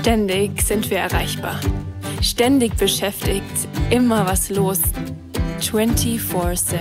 [0.00, 1.60] Ständig sind wir erreichbar.
[2.22, 4.80] Ständig beschäftigt, immer was los.
[5.60, 6.78] 24-7.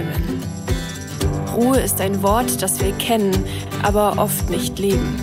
[1.54, 3.36] Ruhe ist ein Wort, das wir kennen,
[3.84, 5.18] aber oft nicht leben.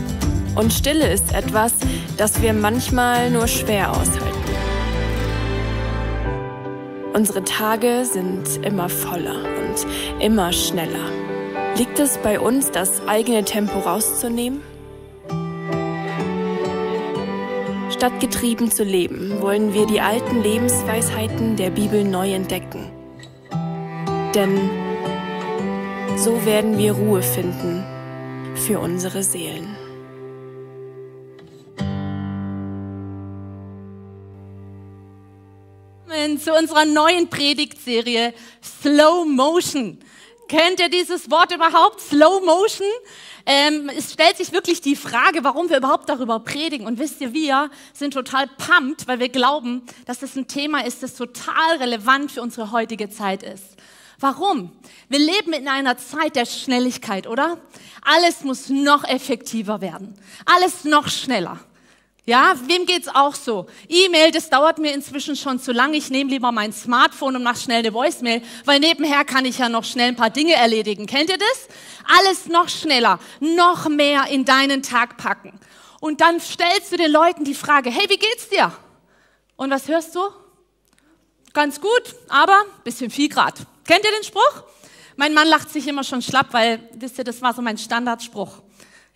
[0.56, 1.72] Und Stille ist etwas,
[2.18, 4.20] das wir manchmal nur schwer aushalten.
[7.14, 11.10] Unsere Tage sind immer voller und immer schneller.
[11.78, 14.60] Liegt es bei uns, das eigene Tempo rauszunehmen?
[17.96, 22.90] Statt getrieben zu leben, wollen wir die alten Lebensweisheiten der Bibel neu entdecken.
[24.34, 24.70] Denn
[26.18, 27.82] so werden wir Ruhe finden
[28.54, 29.76] für unsere Seelen.
[36.44, 39.98] Zu unserer neuen Predigtserie Slow Motion.
[40.48, 42.00] Kennt ihr dieses Wort überhaupt?
[42.00, 42.86] Slow Motion?
[43.46, 46.86] Ähm, es stellt sich wirklich die Frage, warum wir überhaupt darüber predigen.
[46.86, 51.02] Und wisst ihr, wir sind total pumped, weil wir glauben, dass das ein Thema ist,
[51.02, 53.76] das total relevant für unsere heutige Zeit ist.
[54.20, 54.70] Warum?
[55.08, 57.58] Wir leben in einer Zeit der Schnelligkeit, oder?
[58.02, 60.14] Alles muss noch effektiver werden.
[60.44, 61.58] Alles noch schneller.
[62.28, 63.66] Ja, wem geht's auch so?
[63.88, 65.94] E-Mail, das dauert mir inzwischen schon zu lang.
[65.94, 69.68] Ich nehme lieber mein Smartphone und mache schnell eine Voicemail, weil nebenher kann ich ja
[69.68, 71.06] noch schnell ein paar Dinge erledigen.
[71.06, 71.68] Kennt ihr das?
[72.18, 75.60] Alles noch schneller, noch mehr in deinen Tag packen.
[76.00, 78.72] Und dann stellst du den Leuten die Frage, hey, wie geht's dir?
[79.54, 80.20] Und was hörst du?
[81.52, 83.54] Ganz gut, aber bisschen viel grad.
[83.84, 84.64] Kennt ihr den Spruch?
[85.14, 88.62] Mein Mann lacht sich immer schon schlapp, weil, wisst ihr, das war so mein Standardspruch.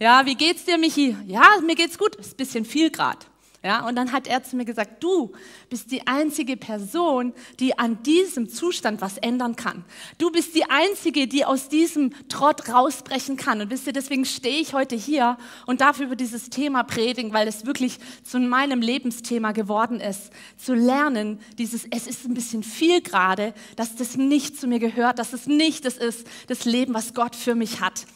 [0.02, 1.14] Ja, wie geht's dir, Michi?
[1.26, 2.16] Ja, mir geht's gut.
[2.16, 3.26] Ist ein bisschen viel grad.
[3.62, 5.32] Ja, und dann hat er zu mir gesagt, du
[5.68, 9.84] bist die einzige Person, die an diesem Zustand was ändern kann.
[10.16, 13.60] Du bist die einzige, die aus diesem Trott rausbrechen kann.
[13.60, 15.36] Und wisst ihr, deswegen stehe ich heute hier
[15.66, 20.30] und darf über dieses Thema predigen, weil es wirklich zu meinem Lebensthema geworden ist.
[20.56, 25.18] Zu lernen, dieses, es ist ein bisschen viel gerade, dass das nicht zu mir gehört,
[25.18, 28.06] dass es nicht das ist, das Leben, was Gott für mich hat.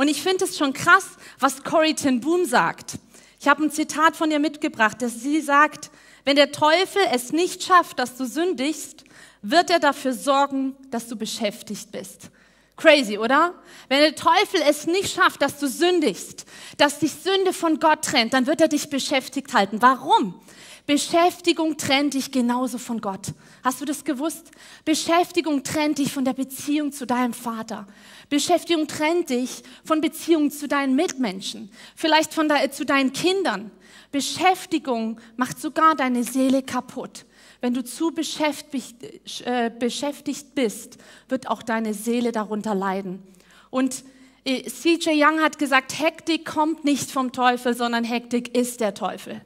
[0.00, 1.04] Und ich finde es schon krass,
[1.40, 2.94] was Corrie ten Boom sagt.
[3.38, 5.90] Ich habe ein Zitat von ihr mitgebracht, dass sie sagt,
[6.24, 9.04] wenn der Teufel es nicht schafft, dass du sündigst,
[9.42, 12.30] wird er dafür sorgen, dass du beschäftigt bist.
[12.78, 13.52] Crazy, oder?
[13.90, 16.46] Wenn der Teufel es nicht schafft, dass du sündigst,
[16.78, 19.82] dass dich Sünde von Gott trennt, dann wird er dich beschäftigt halten.
[19.82, 20.40] Warum?
[20.90, 23.28] Beschäftigung trennt dich genauso von Gott.
[23.62, 24.50] Hast du das gewusst?
[24.84, 27.86] Beschäftigung trennt dich von der Beziehung zu deinem Vater.
[28.28, 33.70] Beschäftigung trennt dich von Beziehungen zu deinen Mitmenschen, vielleicht von de zu deinen Kindern.
[34.10, 37.24] Beschäftigung macht sogar deine Seele kaputt.
[37.60, 38.96] Wenn du zu beschäftigt,
[39.44, 43.22] äh, beschäftigt bist, wird auch deine Seele darunter leiden.
[43.70, 44.02] Und
[44.44, 49.40] äh, CJ Young hat gesagt, Hektik kommt nicht vom Teufel, sondern Hektik ist der Teufel.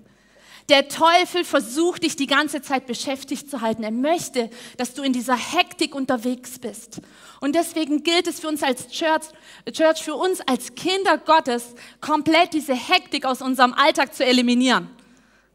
[0.70, 3.84] Der Teufel versucht dich die ganze Zeit beschäftigt zu halten.
[3.84, 4.48] Er möchte,
[4.78, 7.02] dass du in dieser Hektik unterwegs bist.
[7.40, 9.24] Und deswegen gilt es für uns als Church,
[9.72, 14.88] Church, für uns als Kinder Gottes, komplett diese Hektik aus unserem Alltag zu eliminieren.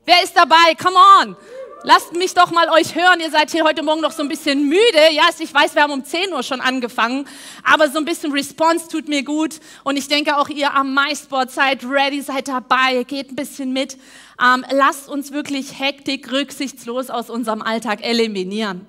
[0.05, 0.75] Wer ist dabei?
[0.79, 1.35] Come on!
[1.83, 3.21] Lasst mich doch mal euch hören.
[3.21, 5.11] Ihr seid hier heute Morgen noch so ein bisschen müde.
[5.11, 7.25] Ja, ich weiß, wir haben um 10 Uhr schon angefangen.
[7.63, 9.61] Aber so ein bisschen Response tut mir gut.
[9.85, 13.97] Und ich denke auch ihr am MySport seid ready, seid dabei, geht ein bisschen mit.
[14.41, 18.85] Ähm, lasst uns wirklich Hektik rücksichtslos aus unserem Alltag eliminieren.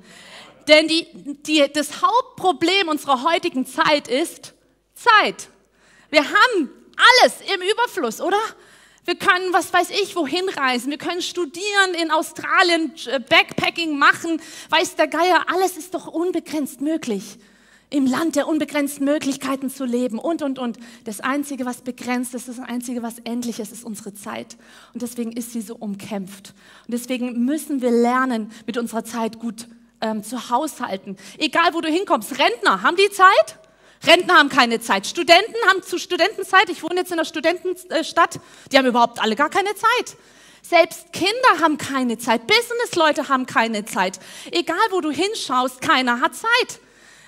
[0.68, 4.54] Denn die, die, das Hauptproblem unserer heutigen Zeit ist
[4.94, 5.48] Zeit.
[6.10, 8.38] Wir haben alles im Überfluss, oder?
[9.04, 10.90] Wir können, was weiß ich, wohin reisen.
[10.90, 14.40] Wir können studieren in Australien, äh, Backpacking machen.
[14.68, 17.38] Weiß der Geier, alles ist doch unbegrenzt möglich.
[17.90, 20.78] Im Land der unbegrenzten Möglichkeiten zu leben und, und, und.
[21.04, 24.56] Das Einzige, was begrenzt ist, das Einzige, was endlich ist, ist unsere Zeit.
[24.94, 26.54] Und deswegen ist sie so umkämpft.
[26.86, 29.66] Und deswegen müssen wir lernen, mit unserer Zeit gut
[30.00, 31.16] ähm, zu haushalten.
[31.38, 32.38] Egal, wo du hinkommst.
[32.38, 33.59] Rentner, haben die Zeit?
[34.06, 35.06] Rentner haben keine Zeit.
[35.06, 38.41] Studenten haben zu Studentenzeit, ich wohne jetzt in einer Studentenstadt,
[38.72, 40.16] die haben überhaupt alle gar keine Zeit.
[40.62, 42.47] Selbst Kinder haben keine Zeit.
[42.47, 44.20] Businessleute haben keine Zeit.
[44.53, 46.80] Egal, wo du hinschaust, keiner hat Zeit.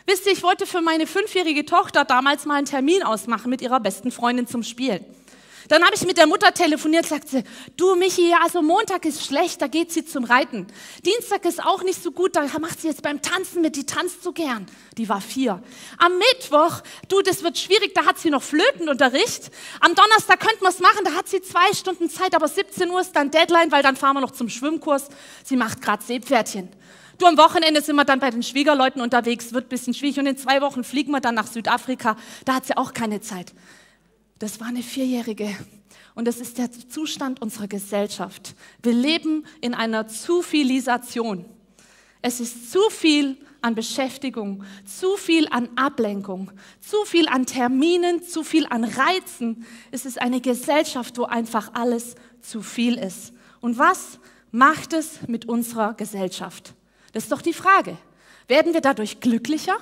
[0.07, 3.81] Wisst ihr, ich wollte für meine fünfjährige Tochter damals mal einen Termin ausmachen mit ihrer
[3.81, 5.05] besten Freundin zum Spielen.
[5.69, 7.45] Dann habe ich mit der Mutter telefoniert, sagt sie,
[7.77, 10.67] du Michi, also Montag ist schlecht, da geht sie zum Reiten.
[11.05, 14.23] Dienstag ist auch nicht so gut, da macht sie jetzt beim Tanzen mit, die tanzt
[14.23, 14.67] so gern.
[14.99, 15.63] Die war vier.
[15.99, 19.51] Am Mittwoch, du, das wird schwierig, da hat sie noch Flötenunterricht.
[19.81, 23.01] Am Donnerstag könnten wir es machen, da hat sie zwei Stunden Zeit, aber 17 Uhr
[23.01, 25.09] ist dann Deadline, weil dann fahren wir noch zum Schwimmkurs.
[25.45, 26.69] Sie macht gerade Seepferdchen.
[27.23, 30.27] Du, am Wochenende sind wir dann bei den Schwiegerleuten unterwegs, wird ein bisschen schwierig und
[30.27, 33.55] in zwei Wochen fliegen wir dann nach Südafrika, da hat sie auch keine Zeit.
[34.41, 35.57] Das war eine Vierjährige.
[36.17, 38.57] Und das ist der Zustand unserer Gesellschaft.
[38.83, 41.45] Wir leben in einer Zufilisation.
[42.23, 48.43] Es ist zu viel an Beschäftigung, zu viel an Ablenkung, zu viel an Terminen, zu
[48.43, 49.65] viel an Reizen.
[49.93, 53.33] Es ist eine Gesellschaft, wo einfach alles zu viel ist.
[53.61, 54.19] Und was
[54.51, 56.75] macht es mit unserer Gesellschaft?
[57.13, 57.97] Das ist doch die Frage.
[58.49, 59.77] Werden wir dadurch glücklicher?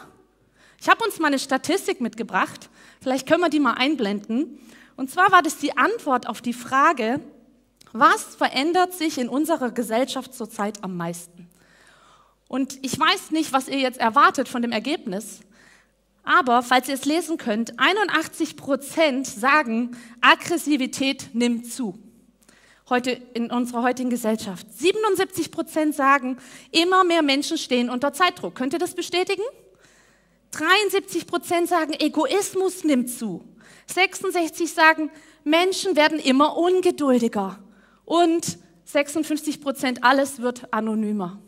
[0.80, 2.70] Ich habe uns mal eine Statistik mitgebracht.
[3.00, 4.58] Vielleicht können wir die mal einblenden.
[4.96, 7.20] Und zwar war das die Antwort auf die Frage,
[7.92, 11.48] was verändert sich in unserer Gesellschaft zurzeit am meisten?
[12.48, 15.40] Und ich weiß nicht, was ihr jetzt erwartet von dem Ergebnis,
[16.22, 21.98] aber falls ihr es lesen könnt, 81 Prozent sagen, Aggressivität nimmt zu.
[22.90, 24.66] Heute in unserer heutigen Gesellschaft.
[24.72, 26.38] 77 Prozent sagen,
[26.72, 28.56] immer mehr Menschen stehen unter Zeitdruck.
[28.56, 29.44] Könnt ihr das bestätigen?
[30.50, 33.44] 73 Prozent sagen, Egoismus nimmt zu.
[33.86, 35.08] 66 sagen,
[35.44, 37.60] Menschen werden immer ungeduldiger.
[38.04, 41.40] Und 56 Prozent, alles wird anonymer.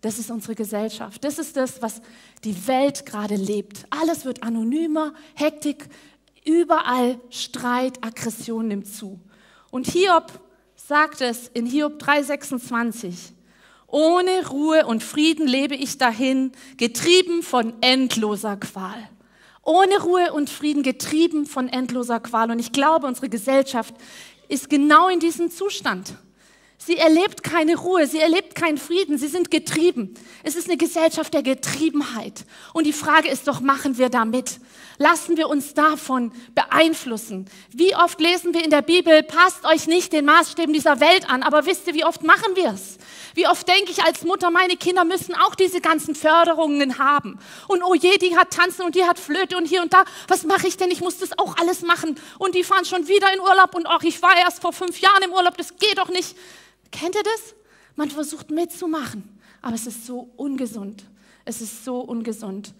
[0.00, 1.22] Das ist unsere Gesellschaft.
[1.22, 2.02] Das ist das, was
[2.42, 3.86] die Welt gerade lebt.
[3.90, 5.88] Alles wird anonymer, Hektik,
[6.44, 9.20] überall Streit, Aggression nimmt zu.
[9.70, 10.49] Und Hiob
[10.90, 13.32] sagt es in Hiob 3:26.
[13.86, 19.08] Ohne Ruhe und Frieden lebe ich dahin, getrieben von endloser Qual.
[19.62, 22.50] Ohne Ruhe und Frieden, getrieben von endloser Qual.
[22.50, 23.94] Und ich glaube, unsere Gesellschaft
[24.48, 26.14] ist genau in diesem Zustand.
[26.76, 30.14] Sie erlebt keine Ruhe, sie erlebt keinen Frieden, sie sind getrieben.
[30.42, 32.44] Es ist eine Gesellschaft der Getriebenheit.
[32.74, 34.60] Und die Frage ist doch, machen wir da mit?
[34.98, 37.48] Lassen wir uns davon beeinflussen?
[37.70, 41.42] Wie oft lesen wir in der Bibel, passt euch nicht den Maßstäben dieser Welt an,
[41.42, 42.98] aber wisst ihr, wie oft machen wir es?
[43.34, 47.38] Wie oft denke ich als Mutter, meine Kinder müssen auch diese ganzen Förderungen haben.
[47.66, 50.04] Und oh je, die hat Tanzen und die hat Flöte und hier und da.
[50.28, 50.90] Was mache ich denn?
[50.90, 52.20] Ich muss das auch alles machen.
[52.38, 55.22] Und die fahren schon wieder in Urlaub und ach, ich war erst vor fünf Jahren
[55.22, 56.36] im Urlaub, das geht doch nicht.
[56.90, 57.54] Kennt ihr das?
[57.96, 59.24] Man versucht mitzumachen,
[59.62, 61.04] aber es ist so ungesund.
[61.44, 62.74] Es ist so ungesund.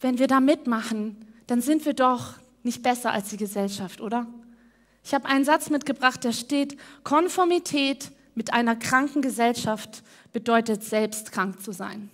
[0.00, 1.16] Wenn wir da mitmachen,
[1.46, 4.26] dann sind wir doch nicht besser als die Gesellschaft, oder?
[5.04, 10.02] Ich habe einen Satz mitgebracht, der steht, Konformität mit einer kranken Gesellschaft
[10.32, 12.10] bedeutet selbst krank zu sein.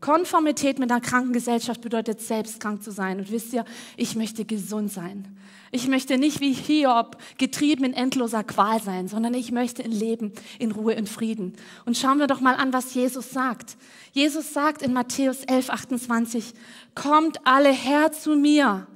[0.00, 3.18] Konformität mit einer kranken Gesellschaft bedeutet selbst krank zu sein.
[3.18, 3.64] Und wisst ihr,
[3.96, 5.36] ich möchte gesund sein.
[5.74, 10.30] Ich möchte nicht wie Hiob getrieben in endloser Qual sein, sondern ich möchte in Leben,
[10.60, 11.56] in Ruhe, in Frieden.
[11.84, 13.76] Und schauen wir doch mal an, was Jesus sagt.
[14.12, 16.54] Jesus sagt in Matthäus 11, 28,
[16.94, 18.86] kommt alle her zu mir,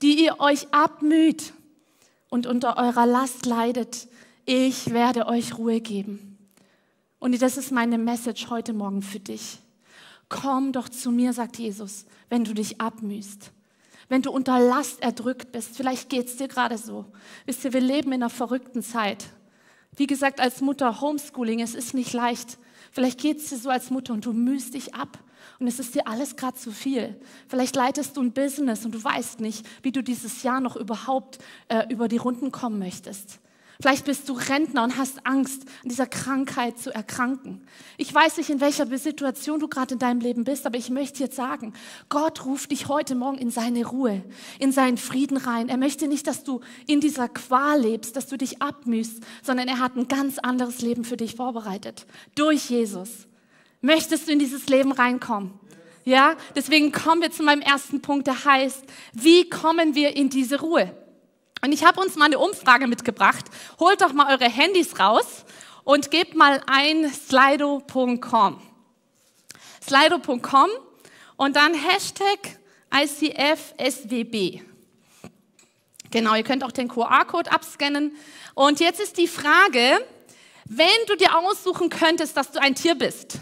[0.00, 1.52] die ihr euch abmüht
[2.30, 4.08] und unter eurer Last leidet.
[4.46, 6.38] Ich werde euch Ruhe geben.
[7.18, 9.58] Und das ist meine Message heute Morgen für dich.
[10.30, 13.52] Komm doch zu mir, sagt Jesus, wenn du dich abmühst.
[14.12, 17.06] Wenn du unter Last erdrückt bist, vielleicht geht es dir gerade so.
[17.46, 19.24] Wisst ihr, wir leben in einer verrückten Zeit.
[19.96, 22.58] Wie gesagt, als Mutter Homeschooling, es ist nicht leicht.
[22.90, 25.18] Vielleicht geht es dir so als Mutter und du mühst dich ab
[25.60, 27.18] und es ist dir alles gerade zu viel.
[27.48, 31.38] Vielleicht leitest du ein Business und du weißt nicht, wie du dieses Jahr noch überhaupt
[31.68, 33.40] äh, über die Runden kommen möchtest.
[33.82, 37.66] Vielleicht bist du Rentner und hast Angst, an dieser Krankheit zu erkranken.
[37.96, 41.18] Ich weiß nicht, in welcher Situation du gerade in deinem Leben bist, aber ich möchte
[41.18, 41.72] jetzt sagen,
[42.08, 44.22] Gott ruft dich heute Morgen in seine Ruhe,
[44.60, 45.68] in seinen Frieden rein.
[45.68, 49.80] Er möchte nicht, dass du in dieser Qual lebst, dass du dich abmühst, sondern er
[49.80, 52.06] hat ein ganz anderes Leben für dich vorbereitet.
[52.36, 53.26] Durch Jesus.
[53.80, 55.54] Möchtest du in dieses Leben reinkommen?
[56.04, 60.60] Ja, deswegen kommen wir zu meinem ersten Punkt, der heißt, wie kommen wir in diese
[60.60, 60.94] Ruhe?
[61.64, 63.44] Und ich habe uns mal eine Umfrage mitgebracht.
[63.78, 65.44] Holt doch mal eure Handys raus
[65.84, 68.60] und gebt mal ein slido.com.
[69.80, 70.68] Slido.com
[71.36, 72.58] und dann Hashtag
[72.92, 74.60] ICFSWB.
[76.10, 78.16] Genau, ihr könnt auch den QR-Code abscannen.
[78.54, 80.04] Und jetzt ist die Frage,
[80.64, 83.38] wenn du dir aussuchen könntest, dass du ein Tier bist,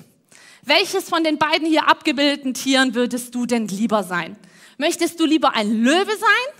[0.62, 4.36] welches von den beiden hier abgebildeten Tieren würdest du denn lieber sein?
[4.76, 6.59] Möchtest du lieber ein Löwe sein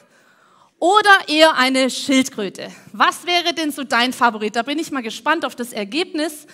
[0.80, 2.72] oder eher eine Schildkröte?
[2.92, 4.56] Was wäre denn so dein Favorit?
[4.56, 6.46] Da bin ich mal gespannt auf das Ergebnis,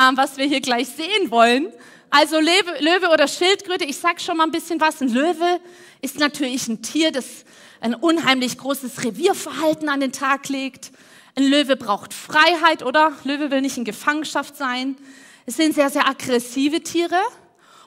[0.00, 1.72] ähm, was wir hier gleich sehen wollen.
[2.10, 5.00] Also Löwe, Löwe oder Schildkröte, ich sag schon mal ein bisschen was.
[5.00, 5.60] Ein Löwe
[6.00, 7.44] ist natürlich ein Tier, das
[7.80, 10.90] ein unheimlich großes Revierverhalten an den Tag legt.
[11.36, 13.12] Ein Löwe braucht Freiheit, oder?
[13.24, 14.96] Löwe will nicht in Gefangenschaft sein.
[15.44, 17.20] Es sind sehr, sehr aggressive Tiere.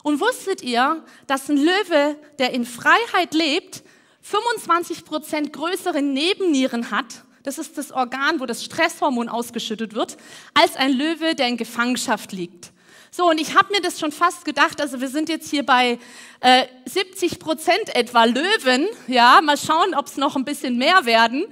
[0.04, 3.82] Und wusstet ihr, dass ein Löwe, der in Freiheit lebt,
[4.30, 7.06] 25 Prozent größere Nebennieren hat,
[7.44, 10.18] das ist das Organ, wo das Stresshormon ausgeschüttet wird,
[10.54, 12.74] als ein Löwe, der in Gefangenschaft liegt.
[13.10, 15.98] So, und ich habe mir das schon fast gedacht, also wir sind jetzt hier bei
[16.42, 21.46] äh, 70 Prozent etwa Löwen, ja, mal schauen, ob es noch ein bisschen mehr werden.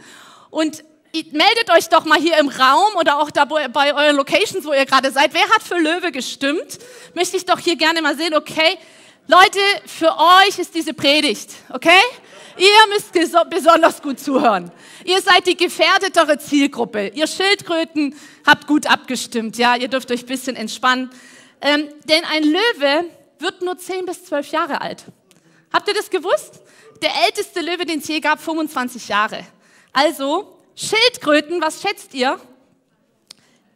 [0.50, 4.74] Und meldet euch doch mal hier im Raum oder auch da bei euren Locations, wo
[4.74, 5.34] ihr gerade seid.
[5.34, 6.77] Wer hat für Löwe gestimmt?
[7.13, 8.77] Möchte ich doch hier gerne mal sehen, okay?
[9.27, 12.01] Leute, für euch ist diese Predigt, okay?
[12.57, 13.12] Ihr müsst
[13.50, 14.71] besonders gut zuhören.
[15.03, 17.12] Ihr seid die gefährdetere Zielgruppe.
[17.13, 19.75] Ihr Schildkröten habt gut abgestimmt, ja?
[19.75, 21.09] Ihr dürft euch ein bisschen entspannen.
[21.62, 23.05] Ähm, denn ein Löwe
[23.39, 25.03] wird nur 10 bis 12 Jahre alt.
[25.74, 26.62] Habt ihr das gewusst?
[27.01, 29.45] Der älteste Löwe, den es je gab, 25 Jahre.
[29.91, 32.39] Also, Schildkröten, was schätzt ihr?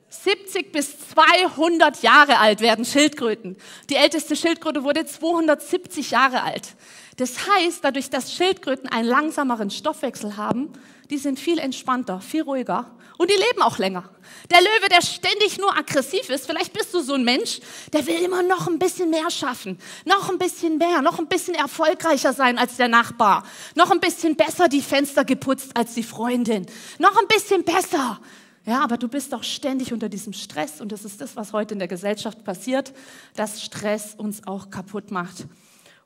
[0.09, 3.57] 70 bis 200 Jahre alt werden Schildkröten.
[3.89, 6.75] Die älteste Schildkröte wurde 270 Jahre alt.
[7.19, 10.71] Das heißt, dadurch, dass Schildkröten einen langsameren Stoffwechsel haben,
[11.09, 14.09] die sind viel entspannter, viel ruhiger und die leben auch länger.
[14.49, 17.59] Der Löwe, der ständig nur aggressiv ist, vielleicht bist du so ein Mensch,
[17.91, 21.55] der will immer noch ein bisschen mehr schaffen, noch ein bisschen mehr, noch ein bisschen
[21.55, 23.43] erfolgreicher sein als der Nachbar,
[23.75, 26.67] noch ein bisschen besser die Fenster geputzt als die Freundin,
[26.99, 28.21] noch ein bisschen besser.
[28.65, 31.73] Ja, aber du bist doch ständig unter diesem Stress und das ist das, was heute
[31.73, 32.93] in der Gesellschaft passiert,
[33.35, 35.47] dass Stress uns auch kaputt macht.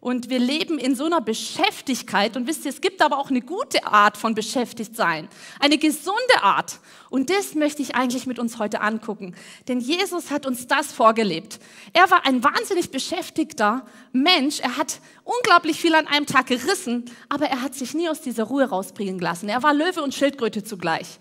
[0.03, 2.35] Und wir leben in so einer Beschäftigkeit.
[2.35, 5.29] Und wisst ihr, es gibt aber auch eine gute Art von beschäftigt sein.
[5.61, 6.81] Eine gesunde Art.
[7.09, 9.33] Und das möchte ich eigentlich mit uns heute angucken.
[9.69, 11.57] Denn Jesus hat uns das vorgelebt.
[11.93, 14.59] Er war ein wahnsinnig beschäftigter Mensch.
[14.59, 18.43] Er hat unglaublich viel an einem Tag gerissen, aber er hat sich nie aus dieser
[18.43, 19.47] Ruhe rausbringen lassen.
[19.47, 21.17] Er war Löwe und Schildkröte zugleich.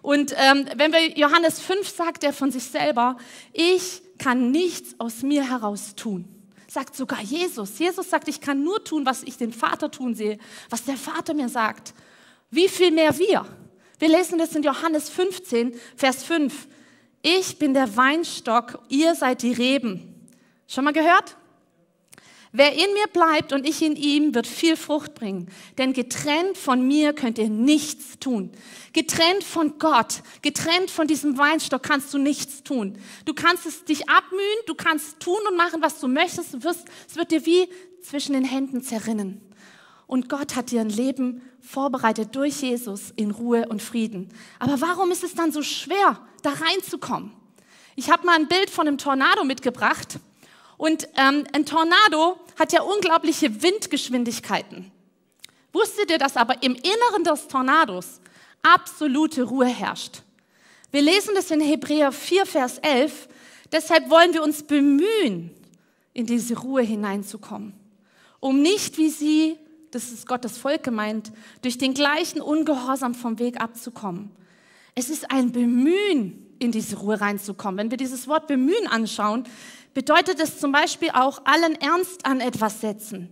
[0.00, 3.18] Und ähm, wenn wir Johannes 5 sagt er von sich selber,
[3.52, 6.31] ich kann nichts aus mir heraus tun
[6.72, 7.78] sagt sogar Jesus.
[7.78, 10.38] Jesus sagt, ich kann nur tun, was ich den Vater tun sehe,
[10.70, 11.92] was der Vater mir sagt.
[12.50, 13.44] Wie viel mehr wir?
[13.98, 16.66] Wir lesen das in Johannes 15, Vers 5.
[17.20, 20.28] Ich bin der Weinstock, ihr seid die Reben.
[20.66, 21.36] Schon mal gehört?
[22.54, 25.48] Wer in mir bleibt und ich in ihm, wird viel Frucht bringen.
[25.78, 28.50] Denn getrennt von mir könnt ihr nichts tun.
[28.92, 32.98] Getrennt von Gott, getrennt von diesem Weinstock kannst du nichts tun.
[33.24, 36.52] Du kannst es dich abmühen, du kannst tun und machen, was du möchtest.
[36.52, 37.68] Du wirst, es wird dir wie
[38.02, 39.40] zwischen den Händen zerrinnen.
[40.06, 44.28] Und Gott hat dir ein Leben vorbereitet durch Jesus in Ruhe und Frieden.
[44.58, 47.32] Aber warum ist es dann so schwer, da reinzukommen?
[47.96, 50.18] Ich habe mal ein Bild von einem Tornado mitgebracht.
[50.82, 54.90] Und ähm, ein Tornado hat ja unglaubliche Windgeschwindigkeiten.
[55.72, 58.20] Wusstet ihr, dass aber im Inneren des Tornados
[58.62, 60.22] absolute Ruhe herrscht?
[60.90, 63.28] Wir lesen das in Hebräer 4, Vers 11.
[63.70, 65.52] Deshalb wollen wir uns bemühen,
[66.14, 67.74] in diese Ruhe hineinzukommen,
[68.40, 69.58] um nicht wie sie,
[69.92, 71.30] das ist Gottes Volk gemeint,
[71.62, 74.32] durch den gleichen Ungehorsam vom Weg abzukommen.
[74.96, 77.78] Es ist ein Bemühen, in diese Ruhe reinzukommen.
[77.78, 79.44] Wenn wir dieses Wort bemühen anschauen,
[79.94, 83.28] bedeutet es zum Beispiel auch allen Ernst an etwas setzen,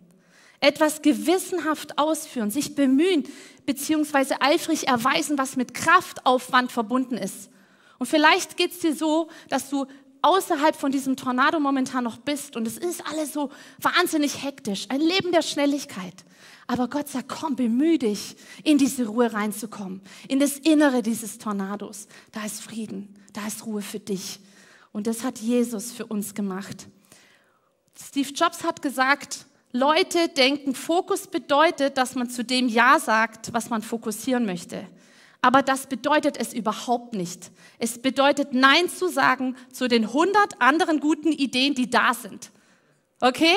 [0.60, 3.24] etwas gewissenhaft ausführen, sich bemühen
[3.66, 7.50] beziehungsweise eifrig erweisen, was mit Kraftaufwand verbunden ist.
[7.98, 9.86] Und vielleicht geht es dir so, dass du
[10.22, 13.50] außerhalb von diesem Tornado momentan noch bist und es ist alles so
[13.80, 16.24] wahnsinnig hektisch, ein Leben der Schnelligkeit.
[16.66, 22.06] Aber Gott sagt, komm, bemühe dich, in diese Ruhe reinzukommen, in das Innere dieses Tornados.
[22.32, 24.40] Da ist Frieden, da ist Ruhe für dich.
[24.92, 26.88] Und das hat Jesus für uns gemacht.
[27.98, 33.70] Steve Jobs hat gesagt, Leute denken, Fokus bedeutet, dass man zu dem Ja sagt, was
[33.70, 34.86] man fokussieren möchte.
[35.42, 37.50] Aber das bedeutet es überhaupt nicht.
[37.78, 42.50] Es bedeutet Nein zu sagen zu den 100 anderen guten Ideen, die da sind.
[43.20, 43.54] Okay?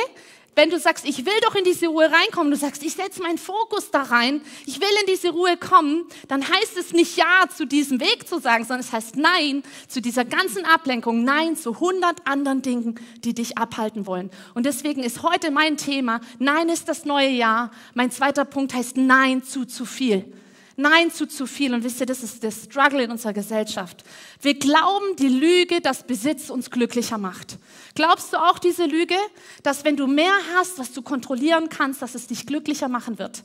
[0.56, 3.40] Wenn du sagst, ich will doch in diese Ruhe reinkommen, du sagst, ich setze meinen
[3.40, 7.66] Fokus da rein, ich will in diese Ruhe kommen, dann heißt es nicht Ja zu
[7.66, 12.28] diesem Weg zu sagen, sondern es heißt Nein zu dieser ganzen Ablenkung, Nein zu hundert
[12.28, 14.30] anderen Dingen, die dich abhalten wollen.
[14.54, 17.72] Und deswegen ist heute mein Thema, Nein ist das neue Ja.
[17.96, 20.32] Mein zweiter Punkt heißt Nein zu zu viel.
[20.76, 21.74] Nein zu zu viel.
[21.74, 24.04] Und wisst ihr, das ist der Struggle in unserer Gesellschaft.
[24.42, 27.58] Wir glauben die Lüge, dass Besitz uns glücklicher macht.
[27.96, 29.16] Glaubst du auch diese Lüge,
[29.62, 33.44] dass wenn du mehr hast, was du kontrollieren kannst, dass es dich glücklicher machen wird?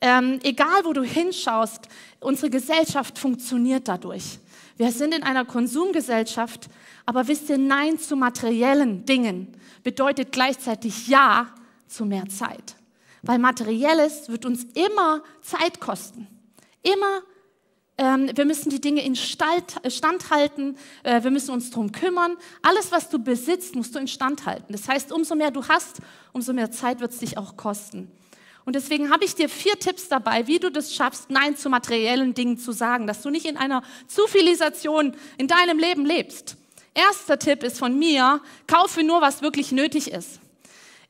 [0.00, 1.88] Ähm, egal, wo du hinschaust,
[2.20, 4.38] unsere Gesellschaft funktioniert dadurch.
[4.76, 6.68] Wir sind in einer Konsumgesellschaft,
[7.04, 9.48] aber wisst ihr, Nein zu materiellen Dingen
[9.82, 11.48] bedeutet gleichzeitig Ja
[11.88, 12.76] zu mehr Zeit.
[13.22, 16.28] Weil materielles wird uns immer Zeit kosten.
[16.82, 17.22] Immer,
[17.98, 22.36] ähm, wir müssen die Dinge in äh, Stand halten, äh, wir müssen uns darum kümmern.
[22.62, 24.72] Alles, was du besitzt, musst du in Stand halten.
[24.72, 25.98] Das heißt, umso mehr du hast,
[26.32, 28.10] umso mehr Zeit wird es dich auch kosten.
[28.64, 32.34] Und deswegen habe ich dir vier Tipps dabei, wie du das schaffst, Nein zu materiellen
[32.34, 36.56] Dingen zu sagen, dass du nicht in einer Zivilisation in deinem Leben lebst.
[36.92, 40.40] Erster Tipp ist von mir, kaufe nur, was wirklich nötig ist.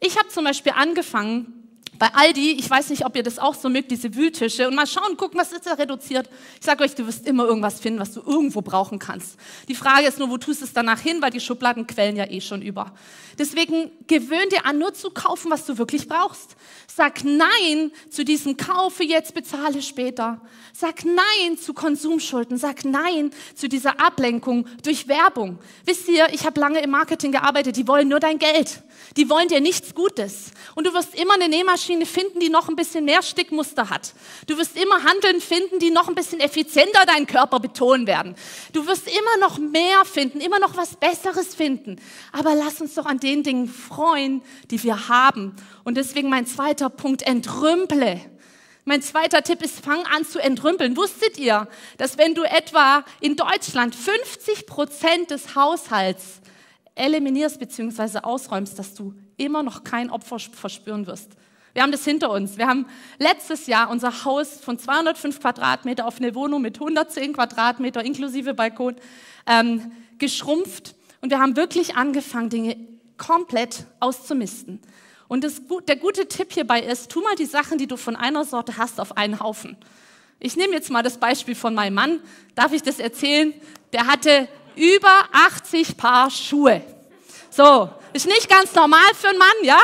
[0.01, 1.68] Ich habe zum Beispiel angefangen,
[1.99, 4.87] bei Aldi, ich weiß nicht, ob ihr das auch so mögt, diese Wühltische und mal
[4.87, 6.29] schauen, gucken, was ist da reduziert.
[6.61, 9.37] Ich sage euch, du wirst immer irgendwas finden, was du irgendwo brauchen kannst.
[9.69, 12.31] Die Frage ist nur, wo tust du es danach hin, weil die Schubladen quellen ja
[12.31, 12.93] eh schon über.
[13.39, 16.57] Deswegen gewöhn dir an, nur zu kaufen, was du wirklich brauchst.
[16.87, 20.41] Sag Nein zu diesem Kaufe jetzt, bezahle später.
[20.73, 22.59] Sag Nein zu Konsumschulden.
[22.59, 25.59] Sag Nein zu dieser Ablenkung durch Werbung.
[25.85, 28.83] Wisst ihr, ich habe lange im Marketing gearbeitet, die wollen nur dein Geld.
[29.17, 30.51] Die wollen dir nichts Gutes.
[30.75, 34.15] Und du wirst immer eine Nähmaschine finden, die noch ein bisschen mehr Stickmuster hat.
[34.47, 38.35] Du wirst immer Handeln finden, die noch ein bisschen effizienter deinen Körper betonen werden.
[38.73, 41.97] Du wirst immer noch mehr finden, immer noch was Besseres finden.
[42.33, 45.57] Aber lass uns doch an den Dingen freuen, die wir haben.
[45.85, 48.21] Und deswegen mein zweiter Punkt, entrümple.
[48.85, 50.97] Mein zweiter Tipp ist, fang an zu entrümpeln.
[50.97, 51.69] Wusstet ihr,
[51.99, 56.41] dass wenn du etwa in Deutschland 50 Prozent des Haushalts
[56.99, 58.21] eliminierst bzw.
[58.21, 61.33] ausräumst, dass du immer noch kein Opfer verspüren wirst.
[61.79, 62.59] Wir haben das hinter uns.
[62.59, 62.87] Wir haben
[63.19, 68.97] letztes Jahr unser Haus von 205 Quadratmeter auf eine Wohnung mit 110 Quadratmeter inklusive Balkon
[69.47, 72.77] ähm, geschrumpft und wir haben wirklich angefangen, Dinge
[73.17, 74.81] komplett auszumisten.
[75.29, 78.45] Und das, der gute Tipp hierbei ist, tu mal die Sachen, die du von einer
[78.45, 79.77] Sorte hast, auf einen Haufen.
[80.41, 82.19] Ich nehme jetzt mal das Beispiel von meinem Mann.
[82.57, 83.55] Darf ich das erzählen?
[83.93, 86.83] Der hatte über 80 Paar Schuhe.
[87.51, 89.79] So, ist nicht ganz normal für einen Mann, ja?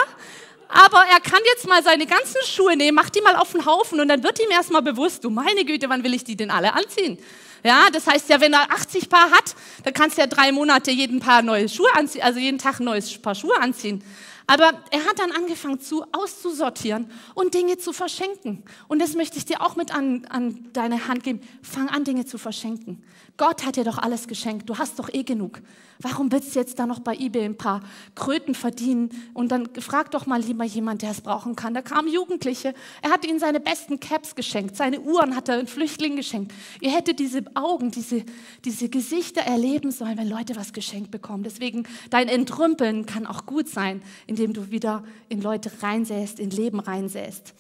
[0.77, 4.01] Aber er kann jetzt mal seine ganzen Schuhe nehmen, macht die mal auf den Haufen
[4.01, 6.75] und dann wird ihm erstmal bewusst, du meine Güte, wann will ich die denn alle
[6.75, 7.17] anziehen?
[7.63, 9.55] Ja, das heißt ja, wenn er 80 Paar hat,
[9.85, 12.85] dann kannst du ja drei Monate jeden Paar neue Schuhe anziehen, also jeden Tag ein
[12.87, 14.03] neues Paar Schuhe anziehen.
[14.47, 18.63] Aber er hat dann angefangen zu auszusortieren und Dinge zu verschenken.
[18.89, 21.41] Und das möchte ich dir auch mit an, an deine Hand geben.
[21.63, 23.03] Fang an, Dinge zu verschenken.
[23.37, 24.69] Gott hat dir doch alles geschenkt.
[24.69, 25.61] Du hast doch eh genug.
[26.01, 27.81] Warum willst du jetzt da noch bei eBay ein paar
[28.15, 29.11] Kröten verdienen?
[29.33, 31.75] Und dann frag doch mal lieber jemand, der es brauchen kann.
[31.75, 32.75] Da kamen Jugendliche.
[33.03, 34.77] Er hat ihnen seine besten Caps geschenkt.
[34.77, 36.53] Seine Uhren hat er den Flüchtlingen geschenkt.
[36.81, 38.25] Ihr hättet diese Augen, diese,
[38.65, 41.43] diese Gesichter erleben sollen, wenn Leute was geschenkt bekommen.
[41.43, 44.03] Deswegen, dein Entrümpeln kann auch gut sein,
[44.35, 47.55] indem du wieder in Leute reinsäst, in Leben reinsäst.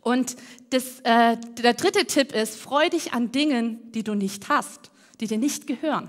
[0.00, 0.36] Und
[0.70, 5.26] das, äh, der dritte Tipp ist, freu dich an Dingen, die du nicht hast, die
[5.26, 6.08] dir nicht gehören.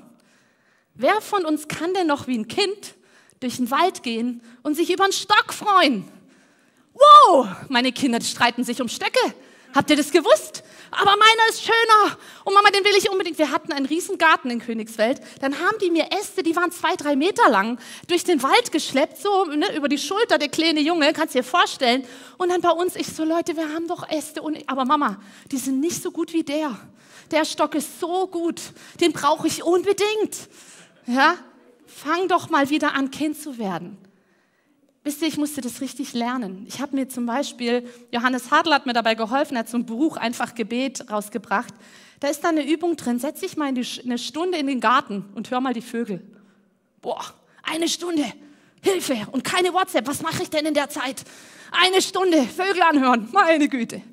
[0.93, 2.93] Wer von uns kann denn noch wie ein Kind
[3.39, 6.06] durch den Wald gehen und sich über einen Stock freuen?
[6.93, 9.34] Wow, meine Kinder streiten sich um Stöcke.
[9.73, 10.63] Habt ihr das gewusst?
[10.91, 12.17] Aber meiner ist schöner.
[12.43, 13.38] Und Mama, den will ich unbedingt.
[13.38, 15.21] Wir hatten einen riesen Garten in Königsfeld.
[15.41, 19.17] Dann haben die mir Äste, die waren zwei, drei Meter lang, durch den Wald geschleppt,
[19.17, 22.06] so ne, über die Schulter, der kleine Junge, kannst dir vorstellen.
[22.38, 24.41] Und dann bei uns, ich so, Leute, wir haben doch Äste.
[24.41, 25.17] Und, aber Mama,
[25.52, 26.78] die sind nicht so gut wie der.
[27.32, 28.62] Der Stock ist so gut.
[28.99, 30.49] Den brauche ich unbedingt.
[31.06, 31.36] Ja?
[31.86, 33.97] Fang doch mal wieder an, Kind zu werden.
[35.10, 36.65] Wisst ihr, ich musste das richtig lernen.
[36.67, 39.88] Ich habe mir zum Beispiel, Johannes Hadl hat mir dabei geholfen, er hat so ein
[39.88, 41.74] Buch einfach Gebet rausgebracht.
[42.19, 45.50] Da ist da eine Übung drin, setz dich mal eine Stunde in den Garten und
[45.50, 46.22] hör mal die Vögel.
[47.02, 47.26] Boah,
[47.63, 48.24] eine Stunde,
[48.84, 51.24] Hilfe und keine WhatsApp, was mache ich denn in der Zeit?
[51.72, 54.04] Eine Stunde, Vögel anhören, meine Güte.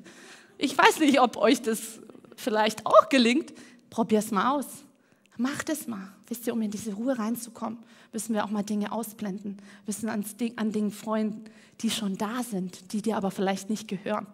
[0.57, 1.99] Ich weiß nicht, ob euch das
[2.35, 3.53] vielleicht auch gelingt.
[3.91, 4.65] Probier's mal aus.
[5.37, 6.11] Mach das mal.
[6.25, 7.77] Wisst ihr, um in diese Ruhe reinzukommen,
[8.17, 10.25] müssen wir auch mal Dinge ausblenden, müssen an,
[10.55, 11.43] an Dingen freuen,
[11.81, 14.25] die schon da sind, die dir aber vielleicht nicht gehören.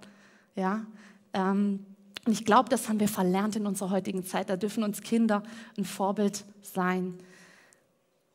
[0.55, 0.85] Ja?
[1.33, 1.85] Ähm,
[2.25, 4.49] und ich glaube, das haben wir verlernt in unserer heutigen Zeit.
[4.49, 5.43] Da dürfen uns Kinder
[5.77, 7.15] ein Vorbild sein.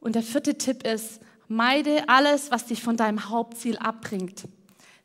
[0.00, 4.46] Und der vierte Tipp ist, meide alles, was dich von deinem Hauptziel abbringt.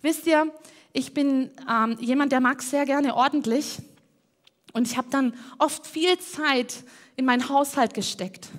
[0.01, 0.51] Wisst ihr,
[0.91, 3.77] ich bin ähm, jemand, der mag sehr gerne ordentlich.
[4.73, 6.84] Und ich habe dann oft viel Zeit
[7.15, 8.49] in meinen Haushalt gesteckt.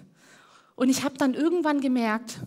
[0.76, 2.40] Und ich habe dann irgendwann gemerkt,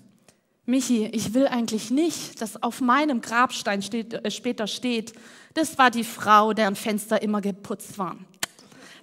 [0.66, 5.14] Michi, ich will eigentlich nicht, dass auf meinem Grabstein steht, äh, später steht,
[5.54, 8.26] das war die Frau, deren Fenster immer geputzt waren.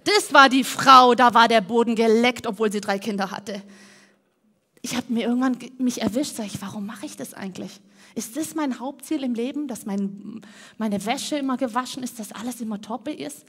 [0.04, 3.62] Das war die Frau, da war der Boden geleckt, obwohl sie drei Kinder hatte.
[4.82, 7.80] Ich habe mir irgendwann mich erwischt, sage ich, warum mache ich das eigentlich?
[8.14, 10.42] Ist das mein Hauptziel im Leben, dass mein,
[10.76, 13.46] meine Wäsche immer gewaschen ist, dass alles immer toppe ist?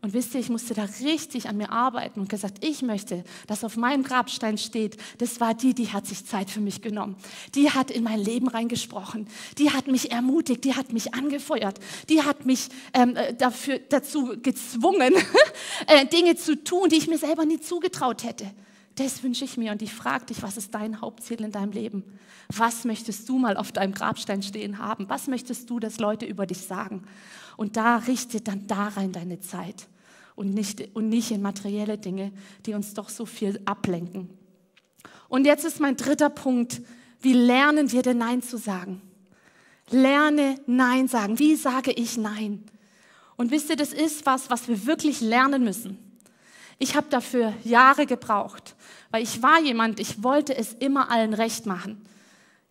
[0.00, 3.64] Und wisst ihr, ich musste da richtig an mir arbeiten und gesagt, ich möchte, dass
[3.64, 7.16] auf meinem Grabstein steht, das war die, die hat sich Zeit für mich genommen.
[7.54, 9.26] Die hat in mein Leben reingesprochen.
[9.56, 11.78] Die hat mich ermutigt, die hat mich angefeuert.
[12.10, 15.14] Die hat mich ähm, äh, dafür, dazu gezwungen,
[15.86, 18.50] äh, Dinge zu tun, die ich mir selber nie zugetraut hätte.
[18.96, 22.04] Das wünsche ich mir und ich frage dich, was ist dein Hauptziel in deinem Leben?
[22.48, 25.08] Was möchtest du mal auf deinem Grabstein stehen haben?
[25.08, 27.04] Was möchtest du, dass Leute über dich sagen?
[27.56, 29.86] Und da richtet dann da rein deine Zeit
[30.34, 32.32] und nicht, und nicht in materielle Dinge,
[32.66, 34.30] die uns doch so viel ablenken.
[35.28, 36.80] Und jetzt ist mein dritter Punkt,
[37.20, 39.00] wie lernen wir denn Nein zu sagen?
[39.90, 41.38] Lerne Nein sagen.
[41.38, 42.64] Wie sage ich Nein?
[43.36, 45.98] Und wisst ihr, das ist was, was wir wirklich lernen müssen.
[46.78, 48.74] Ich habe dafür Jahre gebraucht,
[49.10, 52.04] weil ich war jemand, ich wollte es immer allen recht machen.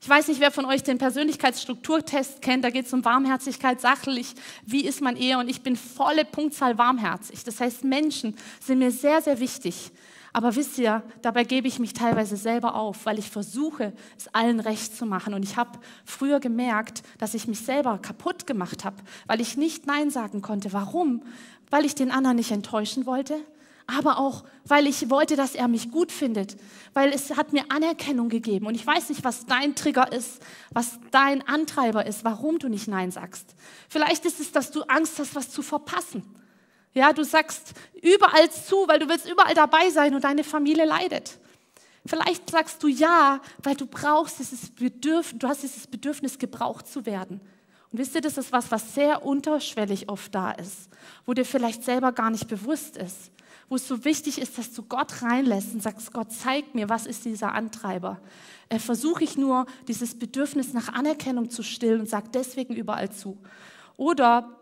[0.04, 2.66] Ich weiß nicht, wer von euch den Persönlichkeitsstrukturtest kennt.
[2.66, 4.34] Da geht es um Warmherzigkeit, sachlich,
[4.66, 5.40] wie ist man eher.
[5.40, 7.46] Und ich bin volle Punktzahl warmherzig.
[7.46, 9.94] Das heißt, Menschen sind mir sehr, sehr wichtig.
[10.34, 14.60] Aber wisst ihr, dabei gebe ich mich teilweise selber auf, weil ich versuche, es allen
[14.60, 15.34] recht zu machen.
[15.34, 19.88] Und ich habe früher gemerkt, dass ich mich selber kaputt gemacht habe, weil ich nicht
[19.88, 20.74] Nein sagen konnte.
[20.74, 21.24] Warum?
[21.70, 23.40] Weil ich den anderen nicht enttäuschen wollte,
[23.88, 26.58] aber auch, weil ich wollte, dass er mich gut findet,
[26.94, 28.68] weil es hat mir Anerkennung gegeben.
[28.68, 30.42] Und ich weiß nicht, was dein Trigger ist,
[30.72, 33.56] was dein Antreiber ist, warum du nicht Nein sagst.
[33.90, 36.24] Vielleicht ist es, dass du Angst hast, was zu verpassen.
[36.94, 41.40] Ja, du sagst überall zu, weil du willst überall dabei sein und deine Familie leidet.
[42.06, 47.06] Vielleicht sagst du ja, weil du brauchst dieses Bedürfnis, du hast dieses Bedürfnis, gebraucht zu
[47.06, 47.40] werden.
[47.92, 50.90] Und wisst ihr, das ist was, was sehr unterschwellig oft da ist,
[51.26, 53.32] wo dir vielleicht selber gar nicht bewusst ist,
[53.70, 57.06] wo es so wichtig ist, dass du Gott reinlässt und sagst, Gott, zeig mir, was
[57.06, 58.20] ist dieser Antreiber.
[58.70, 63.38] Äh, Versuche ich nur, dieses Bedürfnis nach Anerkennung zu stillen und sag deswegen überall zu.
[63.98, 64.58] Oder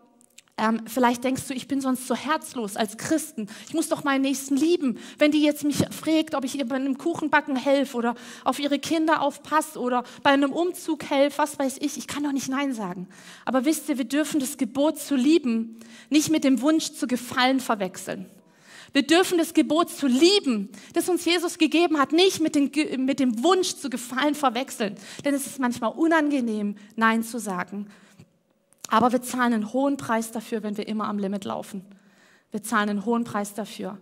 [0.58, 3.48] ähm, vielleicht denkst du, ich bin sonst so herzlos als Christen.
[3.66, 4.98] Ich muss doch meinen Nächsten lieben.
[5.18, 8.78] Wenn die jetzt mich fragt, ob ich ihr bei einem Kuchenbacken helfe oder auf ihre
[8.78, 12.74] Kinder aufpasse oder bei einem Umzug helfe, was weiß ich, ich kann doch nicht Nein
[12.74, 13.08] sagen.
[13.46, 17.58] Aber wisst ihr, wir dürfen das Gebot zu lieben nicht mit dem Wunsch zu gefallen
[17.58, 18.26] verwechseln.
[18.92, 22.70] Wir dürfen das Gebot zu lieben, das uns Jesus gegeben hat, nicht mit, den,
[23.04, 24.96] mit dem Wunsch zu gefallen verwechseln.
[25.24, 27.88] Denn es ist manchmal unangenehm, Nein zu sagen.
[28.88, 31.82] Aber wir zahlen einen hohen Preis dafür, wenn wir immer am Limit laufen.
[32.50, 33.98] Wir zahlen einen hohen Preis dafür.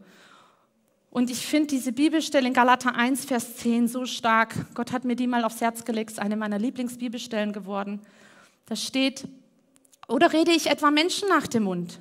[1.11, 4.55] Und ich finde diese Bibelstelle in Galater 1, Vers 10 so stark.
[4.75, 8.01] Gott hat mir die mal aufs Herz gelegt, ist eine meiner Lieblingsbibelstellen geworden.
[8.67, 9.29] Da steht,
[10.09, 12.01] oder rede ich etwa Menschen nach dem Mund?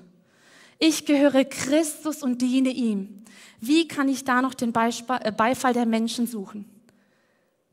[0.79, 3.23] Ich gehöre Christus und diene ihm.
[3.59, 6.65] Wie kann ich da noch den äh, Beifall der Menschen suchen?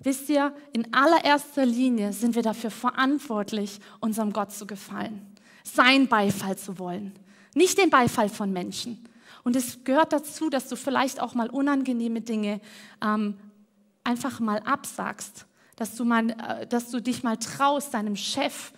[0.01, 6.59] Wisst ihr, in allererster Linie sind wir dafür verantwortlich, unserem Gott zu gefallen, sein Beifall
[6.59, 7.13] zu wollen,
[7.55, 9.09] nicht den Beifall von Menschen.
[9.45, 12.61] Und es gehört dazu, dass du vielleicht auch mal unangenehme Dinge
[13.03, 13.37] ähm,
[14.03, 18.73] einfach mal absagst, dass du, mal, äh, dass du dich mal traust, deinem Chef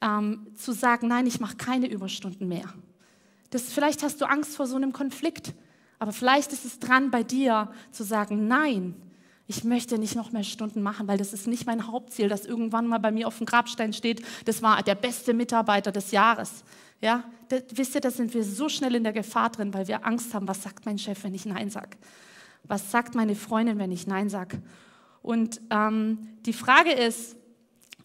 [0.00, 2.72] ähm, zu sagen, nein, ich mache keine Überstunden mehr.
[3.52, 5.52] Das, vielleicht hast du Angst vor so einem Konflikt,
[5.98, 8.94] aber vielleicht ist es dran bei dir zu sagen, nein,
[9.46, 12.86] ich möchte nicht noch mehr Stunden machen, weil das ist nicht mein Hauptziel, dass irgendwann
[12.86, 16.64] mal bei mir auf dem Grabstein steht, das war der beste Mitarbeiter des Jahres.
[17.02, 20.06] Ja, das, wisst ihr, da sind wir so schnell in der Gefahr drin, weil wir
[20.06, 21.98] Angst haben, was sagt mein Chef, wenn ich Nein sage?
[22.64, 24.62] Was sagt meine Freundin, wenn ich Nein sage?
[25.20, 27.36] Und ähm, die Frage ist,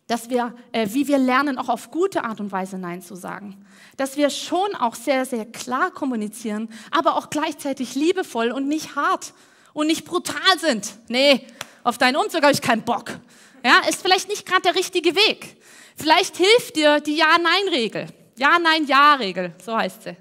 [0.07, 3.65] dass wir, äh, wie wir lernen, auch auf gute Art und Weise Nein zu sagen.
[3.97, 9.33] Dass wir schon auch sehr, sehr klar kommunizieren, aber auch gleichzeitig liebevoll und nicht hart
[9.73, 10.97] und nicht brutal sind.
[11.09, 11.45] Nee,
[11.83, 13.19] auf deinen Umzug habe ich keinen Bock.
[13.63, 15.57] Ja, ist vielleicht nicht gerade der richtige Weg.
[15.97, 18.07] Vielleicht hilft dir die Ja-Nein-Regel.
[18.37, 20.15] Ja-Nein-Ja-Regel, so heißt sie.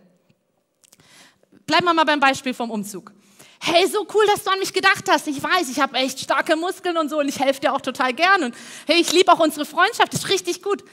[1.67, 3.13] Bleiben wir mal beim Beispiel vom Umzug.
[3.69, 5.27] Hey, so cool, dass du an mich gedacht hast.
[5.27, 8.15] Ich weiß, ich habe echt starke Muskeln und so und ich helfe dir auch total
[8.15, 8.45] gern.
[8.45, 8.55] Und
[8.87, 10.85] hey, ich liebe auch unsere Freundschaft, ist richtig gut.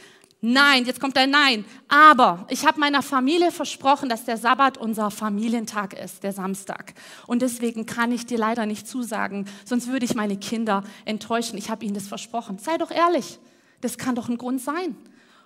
[0.42, 1.66] Nein, jetzt kommt ein Nein.
[1.88, 6.96] Aber ich habe meiner Familie versprochen, dass der Sabbat unser Familientag ist, der Samstag.
[7.28, 11.60] Und deswegen kann ich dir leider nicht zusagen, sonst würde ich meine Kinder enttäuschen.
[11.60, 12.58] Ich habe ihnen das versprochen.
[12.58, 13.38] Sei doch ehrlich,
[13.82, 14.98] das kann doch ein Grund sein.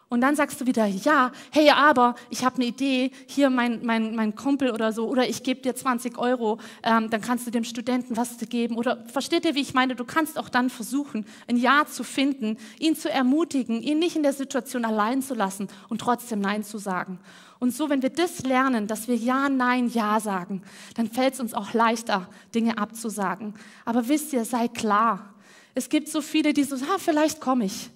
[0.09, 4.15] Und dann sagst du wieder, ja, hey, aber ich habe eine Idee, hier mein, mein,
[4.15, 7.65] mein Kumpel oder so, oder ich gebe dir 20 Euro, ähm, dann kannst du dem
[7.65, 8.77] Studenten was geben.
[8.77, 9.95] Oder versteht ihr, wie ich meine?
[9.95, 14.23] Du kannst auch dann versuchen, ein Ja zu finden, ihn zu ermutigen, ihn nicht in
[14.23, 17.19] der Situation allein zu lassen und trotzdem Nein zu sagen.
[17.59, 20.61] Und so, wenn wir das lernen, dass wir Ja, Nein, Ja sagen,
[20.95, 23.55] dann fällt es uns auch leichter, Dinge abzusagen.
[23.83, 25.33] Aber wisst ihr, sei klar.
[25.75, 27.89] Es gibt so viele, die so, ah, vielleicht komme ich.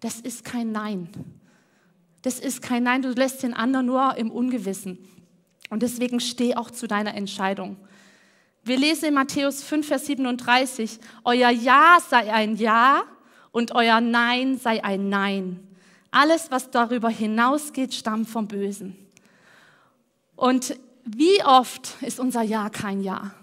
[0.00, 1.08] Das ist kein Nein.
[2.26, 4.98] Das ist kein Nein, du lässt den anderen nur im Ungewissen.
[5.70, 7.76] Und deswegen steh auch zu deiner Entscheidung.
[8.64, 13.04] Wir lesen in Matthäus 5, Vers 37, euer Ja sei ein Ja
[13.52, 15.68] und euer Nein sei ein Nein.
[16.10, 18.96] Alles, was darüber hinausgeht, stammt vom Bösen.
[20.34, 23.36] Und wie oft ist unser Ja kein Ja?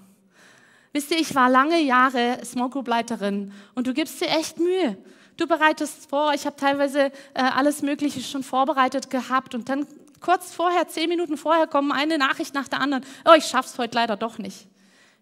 [0.92, 4.98] Wisst ihr, ich war lange Jahre Small Group Leiterin und du gibst dir echt Mühe.
[5.38, 9.88] Du bereitest vor, ich habe teilweise äh, alles Mögliche schon vorbereitet gehabt und dann
[10.22, 13.04] kurz vorher, zehn Minuten vorher, kommen eine Nachricht nach der anderen.
[13.26, 14.68] Oh, ich schaff's heute leider doch nicht.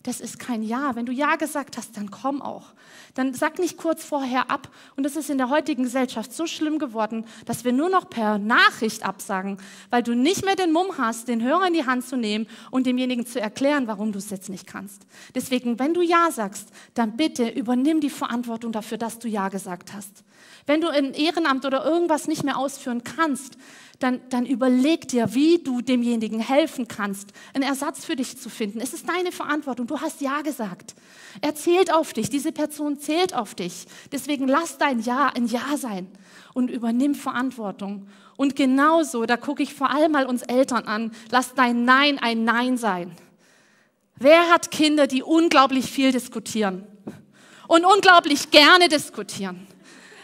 [0.03, 0.95] Das ist kein Ja.
[0.95, 2.73] Wenn du Ja gesagt hast, dann komm auch.
[3.13, 4.69] Dann sag nicht kurz vorher ab.
[4.95, 8.37] Und das ist in der heutigen Gesellschaft so schlimm geworden, dass wir nur noch per
[8.37, 9.57] Nachricht absagen,
[9.89, 12.87] weil du nicht mehr den Mumm hast, den Hörer in die Hand zu nehmen und
[12.87, 15.05] demjenigen zu erklären, warum du es jetzt nicht kannst.
[15.35, 19.93] Deswegen, wenn du Ja sagst, dann bitte übernimm die Verantwortung dafür, dass du Ja gesagt
[19.93, 20.23] hast.
[20.65, 23.57] Wenn du ein Ehrenamt oder irgendwas nicht mehr ausführen kannst,
[24.01, 28.79] dann, dann überleg dir, wie du demjenigen helfen kannst, einen Ersatz für dich zu finden.
[28.81, 29.87] Es ist deine Verantwortung.
[29.87, 30.95] Du hast Ja gesagt.
[31.41, 32.29] Er zählt auf dich.
[32.29, 33.85] Diese Person zählt auf dich.
[34.11, 36.07] Deswegen lass dein Ja ein Ja sein
[36.53, 38.07] und übernimm Verantwortung.
[38.37, 42.43] Und genauso, da gucke ich vor allem mal uns Eltern an, lass dein Nein ein
[42.43, 43.15] Nein sein.
[44.15, 46.85] Wer hat Kinder, die unglaublich viel diskutieren
[47.67, 49.67] und unglaublich gerne diskutieren?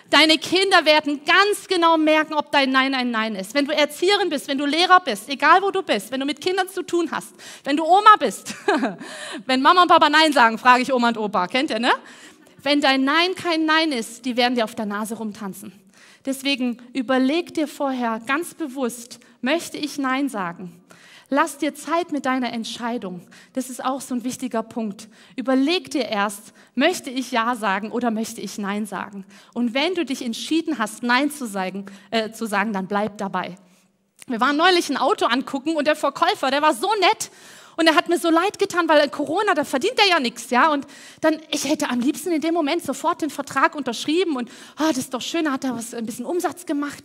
[0.10, 3.54] Deine Kinder werden ganz genau merken, ob dein Nein ein Nein ist.
[3.54, 6.40] Wenn du Erzieherin bist, wenn du Lehrer bist, egal wo du bist, wenn du mit
[6.40, 7.34] Kindern zu tun hast,
[7.66, 8.56] wenn du Oma bist,
[9.46, 11.92] wenn Mama und Papa Nein sagen, frage ich Oma und Opa, kennt ihr, ne?
[12.64, 15.74] Wenn dein Nein kein Nein ist, die werden dir auf der Nase rumtanzen.
[16.26, 20.74] Deswegen überleg dir vorher ganz bewusst, möchte ich Nein sagen?
[21.30, 23.22] Lass dir Zeit mit deiner Entscheidung.
[23.52, 25.10] Das ist auch so ein wichtiger Punkt.
[25.36, 29.26] Überleg dir erst, möchte ich Ja sagen oder möchte ich Nein sagen?
[29.54, 33.58] Und wenn du dich entschieden hast, Nein zu sagen, äh, zu sagen dann bleib dabei.
[34.28, 37.30] Wir waren neulich ein Auto angucken und der Verkäufer, der war so nett
[37.78, 40.72] und er hat mir so leid getan, weil Corona, da verdient er ja nichts, ja.
[40.72, 40.88] Und
[41.22, 44.98] dann, ich hätte am liebsten in dem Moment sofort den Vertrag unterschrieben und, ah, das
[44.98, 47.04] ist doch schön, hat er was, ein bisschen Umsatz gemacht.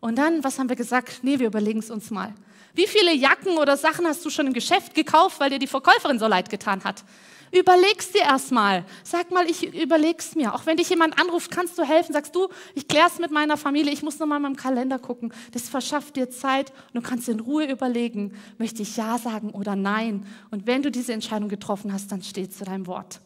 [0.00, 1.20] Und dann, was haben wir gesagt?
[1.22, 2.34] Nee, wir überlegen es uns mal.
[2.78, 6.20] Wie viele Jacken oder Sachen hast du schon im Geschäft gekauft, weil dir die Verkäuferin
[6.20, 7.02] so leid getan hat?
[7.50, 8.84] Überleg's dir erstmal.
[9.02, 10.54] Sag mal, ich überleg's mir.
[10.54, 12.12] Auch wenn dich jemand anruft, kannst du helfen.
[12.12, 15.32] Sagst du, ich klär's mit meiner Familie, ich muss nochmal in meinem Kalender gucken.
[15.50, 19.74] Das verschafft dir Zeit und du kannst in Ruhe überlegen, möchte ich Ja sagen oder
[19.74, 20.24] Nein.
[20.52, 23.18] Und wenn du diese Entscheidung getroffen hast, dann steh zu deinem Wort.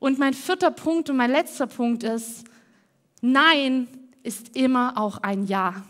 [0.00, 2.42] Und mein vierter Punkt und mein letzter Punkt ist,
[3.20, 3.86] Nein
[4.24, 5.84] ist immer auch ein Ja.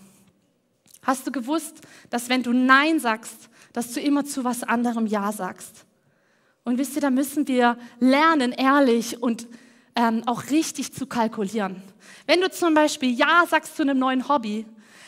[1.07, 5.31] Hast du gewusst, dass wenn du Nein sagst, dass du immer zu was anderem Ja
[5.31, 5.85] sagst?
[6.64, 9.47] Und wisst ihr, da müssen wir lernen, ehrlich und
[9.95, 11.81] ähm, auch richtig zu kalkulieren.
[12.27, 14.66] Wenn du zum Beispiel Ja sagst zu einem neuen Hobby,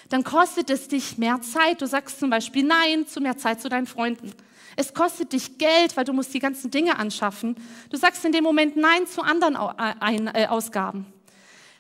[0.09, 1.83] dann kostet es dich mehr Zeit.
[1.83, 4.33] Du sagst zum Beispiel Nein zu mehr Zeit zu deinen Freunden.
[4.77, 7.57] Es kostet dich Geld, weil du musst die ganzen Dinge anschaffen.
[7.91, 11.07] Du sagst in dem Moment Nein zu anderen äh, Ausgaben.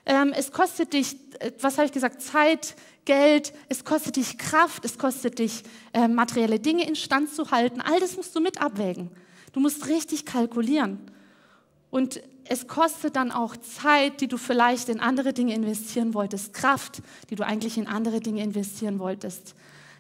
[0.09, 4.85] Ähm, es kostet dich, äh, was habe ich gesagt, Zeit, Geld, es kostet dich Kraft,
[4.85, 7.83] es kostet dich äh, materielle Dinge instand zu halten.
[7.83, 9.11] All das musst du mit abwägen.
[9.53, 10.99] Du musst richtig kalkulieren.
[11.91, 17.03] Und es kostet dann auch Zeit, die du vielleicht in andere Dinge investieren wolltest, Kraft,
[17.29, 19.55] die du eigentlich in andere Dinge investieren wolltest.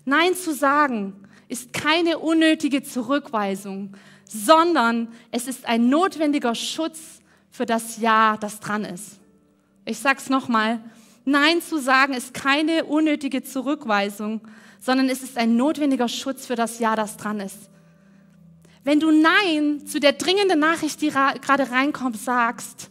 [0.06, 1.14] Nein zu sagen
[1.48, 3.94] ist keine unnötige Zurückweisung,
[4.24, 6.98] sondern es ist ein notwendiger Schutz
[7.50, 9.18] für das Ja, das dran ist.
[9.88, 10.81] Ich sage es nochmal,
[11.24, 14.42] Nein zu sagen ist keine unnötige Zurückweisung,
[14.81, 17.70] sondern es ist ein notwendiger Schutz für das Ja, das dran ist.
[18.85, 22.90] Wenn du Nein zu der dringenden Nachricht, die gerade reinkommt, sagst,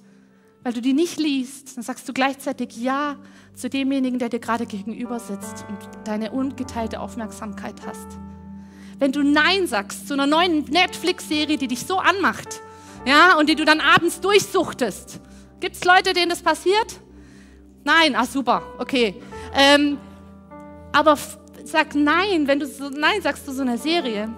[0.64, 3.18] weil du die nicht liest, dann sagst du gleichzeitig Ja
[3.54, 8.08] zu demjenigen, der dir gerade gegenüber sitzt und deine ungeteilte Aufmerksamkeit hast.
[8.98, 12.60] Wenn du Nein sagst zu einer neuen Netflix-Serie, die dich so anmacht,
[13.06, 15.22] ja, und die du dann abends durchsuchtest.
[15.60, 17.00] Gibt es Leute, denen das passiert?
[17.84, 19.16] Nein, ach super, okay.
[19.54, 19.98] Ähm,
[20.92, 21.18] aber
[21.64, 24.30] sag nein, wenn du so nein sagst zu so einer Serie,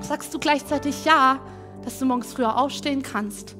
[0.00, 1.40] sagst du gleichzeitig ja,
[1.82, 3.56] dass du morgens früher aufstehen kannst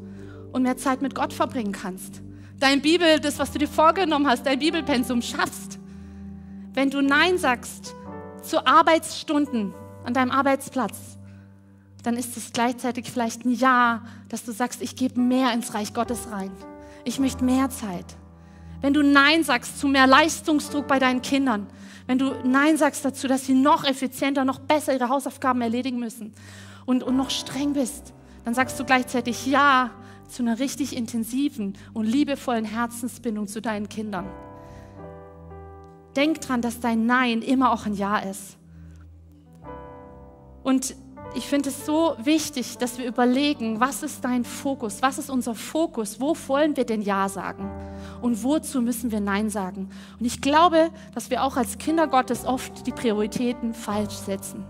[0.53, 2.23] und mehr Zeit mit Gott verbringen kannst.
[2.59, 5.79] Dein Bibel, das, was du dir vorgenommen hast, dein Bibelpensum schaffst.
[6.73, 7.95] Wenn du Nein sagst
[8.43, 11.19] zu Arbeitsstunden an deinem Arbeitsplatz,
[12.03, 15.95] dann ist es gleichzeitig vielleicht ein Ja, dass du sagst, ich gebe mehr ins Reich
[15.95, 16.51] Gottes rein.
[17.05, 18.17] Ich möchte mehr Zeit.
[18.81, 21.67] Wenn du Nein sagst zu mehr Leistungsdruck bei deinen Kindern,
[22.07, 26.35] wenn du Nein sagst dazu, dass sie noch effizienter, noch besser ihre Hausaufgaben erledigen müssen
[26.85, 28.13] und, und noch streng bist,
[28.45, 29.91] dann sagst du gleichzeitig Ja
[30.29, 34.27] zu einer richtig intensiven und liebevollen Herzensbindung zu deinen Kindern.
[36.17, 38.57] Denk dran, dass dein Nein immer auch ein Ja ist.
[40.63, 40.95] Und
[41.35, 45.03] ich finde es so wichtig, dass wir überlegen, was ist dein Fokus?
[45.03, 46.21] Was ist unser Fokus?
[46.21, 47.71] Wo wollen wir denn Ja sagen?
[48.23, 49.91] Und wozu müssen wir Nein sagen?
[50.19, 54.65] Und ich glaube, dass wir auch als Kinder Gottes oft die Prioritäten falsch setzen.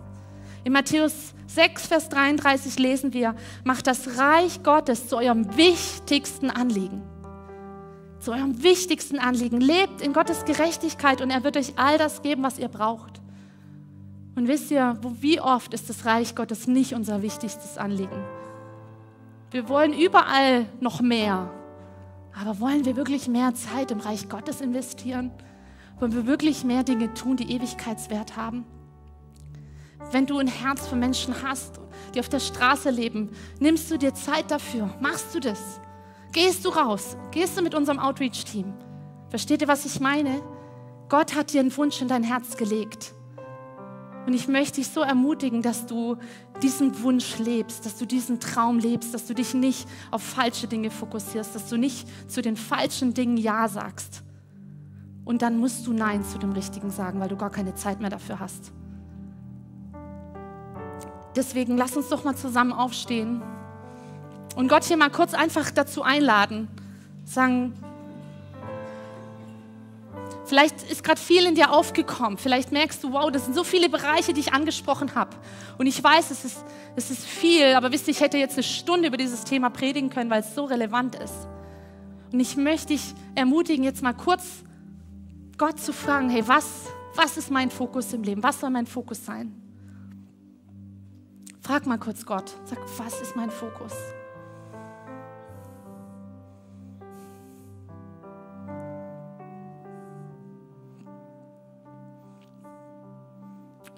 [0.64, 7.02] In Matthäus 6, Vers 33 lesen wir, macht das Reich Gottes zu eurem wichtigsten Anliegen.
[8.20, 9.60] Zu eurem wichtigsten Anliegen.
[9.60, 13.20] Lebt in Gottes Gerechtigkeit und er wird euch all das geben, was ihr braucht.
[14.34, 18.24] Und wisst ihr, wie oft ist das Reich Gottes nicht unser wichtigstes Anliegen?
[19.50, 21.50] Wir wollen überall noch mehr.
[22.40, 25.30] Aber wollen wir wirklich mehr Zeit im Reich Gottes investieren?
[26.00, 28.64] Wollen wir wirklich mehr Dinge tun, die Ewigkeitswert haben?
[30.10, 31.78] Wenn du ein Herz für Menschen hast,
[32.14, 34.92] die auf der Straße leben, nimmst du dir Zeit dafür?
[35.00, 35.80] Machst du das?
[36.32, 37.16] Gehst du raus?
[37.30, 38.74] Gehst du mit unserem Outreach-Team?
[39.28, 40.42] Versteht ihr, was ich meine?
[41.08, 43.14] Gott hat dir einen Wunsch in dein Herz gelegt.
[44.26, 46.16] Und ich möchte dich so ermutigen, dass du
[46.62, 50.90] diesen Wunsch lebst, dass du diesen Traum lebst, dass du dich nicht auf falsche Dinge
[50.90, 54.22] fokussierst, dass du nicht zu den falschen Dingen Ja sagst.
[55.24, 58.10] Und dann musst du Nein zu dem Richtigen sagen, weil du gar keine Zeit mehr
[58.10, 58.72] dafür hast.
[61.36, 63.42] Deswegen lass uns doch mal zusammen aufstehen
[64.56, 66.68] und Gott hier mal kurz einfach dazu einladen.
[67.24, 67.72] Sagen,
[70.46, 72.36] Vielleicht ist gerade viel in dir aufgekommen.
[72.36, 75.30] Vielleicht merkst du, wow, das sind so viele Bereiche, die ich angesprochen habe.
[75.78, 76.64] Und ich weiß, es ist,
[76.96, 80.10] es ist viel, aber wisst ihr, ich hätte jetzt eine Stunde über dieses Thema predigen
[80.10, 81.48] können, weil es so relevant ist.
[82.32, 84.64] Und ich möchte dich ermutigen, jetzt mal kurz
[85.56, 88.42] Gott zu fragen, hey, was, was ist mein Fokus im Leben?
[88.42, 89.54] Was soll mein Fokus sein?
[91.60, 92.52] Frag mal kurz Gott.
[92.66, 93.92] Sag, was ist mein Fokus?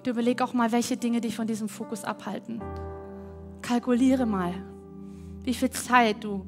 [0.07, 2.61] Du überleg auch mal, welche Dinge dich von diesem Fokus abhalten.
[3.61, 4.53] Kalkuliere mal,
[5.43, 6.45] wie viel Zeit du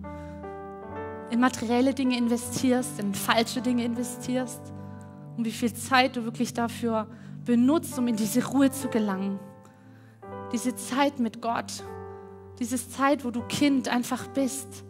[1.30, 4.62] in materielle Dinge investierst, in falsche Dinge investierst
[5.36, 7.08] und wie viel Zeit du wirklich dafür
[7.44, 9.42] benutzt, um in diese Ruhe zu gelangen.
[10.54, 11.84] Diese Zeit mit Gott,
[12.60, 14.86] diese Zeit, wo du Kind einfach bist,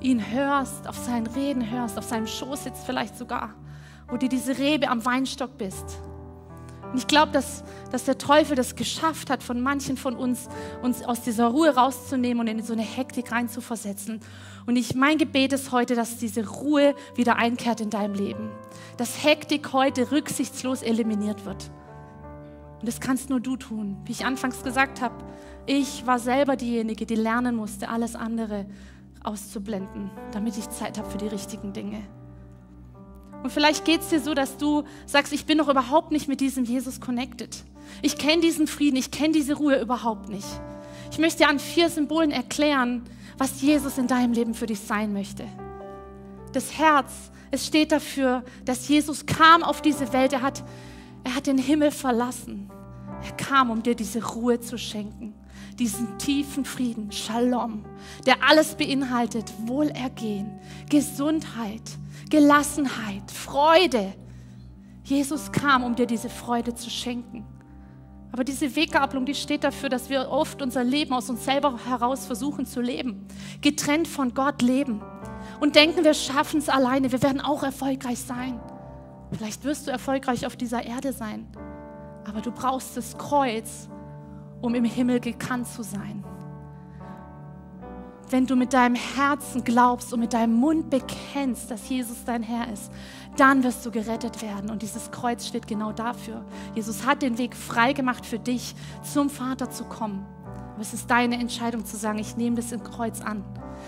[0.00, 3.54] ihn hörst, auf sein Reden hörst, auf seinem Schoß sitzt vielleicht sogar,
[4.08, 6.00] wo du diese Rebe am Weinstock bist
[6.94, 10.48] und ich glaube, dass, dass der Teufel das geschafft hat, von manchen von uns,
[10.80, 14.20] uns aus dieser Ruhe rauszunehmen und in so eine Hektik reinzuversetzen.
[14.64, 18.48] Und ich, mein Gebet ist heute, dass diese Ruhe wieder einkehrt in deinem Leben.
[18.96, 21.68] Dass Hektik heute rücksichtslos eliminiert wird.
[22.78, 23.96] Und das kannst nur du tun.
[24.04, 25.16] Wie ich anfangs gesagt habe,
[25.66, 28.66] ich war selber diejenige, die lernen musste, alles andere
[29.24, 32.02] auszublenden, damit ich Zeit habe für die richtigen Dinge.
[33.44, 36.40] Und vielleicht geht es dir so, dass du sagst, ich bin noch überhaupt nicht mit
[36.40, 37.54] diesem Jesus connected.
[38.00, 40.48] Ich kenne diesen Frieden, ich kenne diese Ruhe überhaupt nicht.
[41.10, 43.02] Ich möchte dir an vier Symbolen erklären,
[43.36, 45.44] was Jesus in deinem Leben für dich sein möchte.
[46.54, 47.12] Das Herz,
[47.50, 50.32] es steht dafür, dass Jesus kam auf diese Welt.
[50.32, 50.64] Er hat,
[51.22, 52.70] er hat den Himmel verlassen.
[53.22, 55.34] Er kam, um dir diese Ruhe zu schenken,
[55.78, 57.84] diesen tiefen Frieden, Shalom,
[58.24, 60.50] der alles beinhaltet, Wohlergehen,
[60.88, 61.82] Gesundheit,
[62.30, 64.14] Gelassenheit, Freude.
[65.04, 67.44] Jesus kam, um dir diese Freude zu schenken.
[68.32, 72.26] Aber diese Weggabelung, die steht dafür, dass wir oft unser Leben aus uns selber heraus
[72.26, 73.26] versuchen zu leben.
[73.60, 75.02] Getrennt von Gott leben.
[75.60, 77.12] Und denken, wir schaffen es alleine.
[77.12, 78.58] Wir werden auch erfolgreich sein.
[79.30, 81.46] Vielleicht wirst du erfolgreich auf dieser Erde sein.
[82.26, 83.88] Aber du brauchst das Kreuz,
[84.62, 86.24] um im Himmel gekannt zu sein
[88.30, 92.72] wenn du mit deinem Herzen glaubst und mit deinem Mund bekennst, dass Jesus dein Herr
[92.72, 92.90] ist,
[93.36, 94.70] dann wirst du gerettet werden.
[94.70, 96.44] Und dieses Kreuz steht genau dafür.
[96.74, 100.26] Jesus hat den Weg frei gemacht für dich, zum Vater zu kommen.
[100.72, 103.44] Aber es ist deine Entscheidung zu sagen, ich nehme das im Kreuz an.